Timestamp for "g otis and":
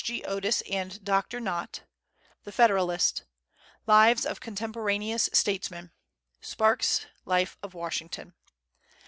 0.03-1.03